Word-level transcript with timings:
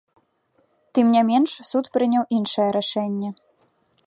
Тым 0.97 1.05
не 1.15 1.21
менш, 1.29 1.51
суд 1.69 1.85
прыняў 1.99 2.23
іншае 2.39 2.67
рашэнне. 2.79 3.29